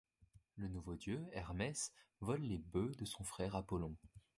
[0.55, 1.91] Le nouveau dieu Hermès
[2.21, 3.95] vole les bœufs de son frère Apollon.